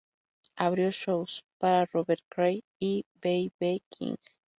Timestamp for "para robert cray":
1.59-2.63